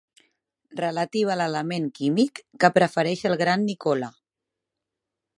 [0.77, 4.09] Relativa a l'element químic que prefereix el gran Nicola.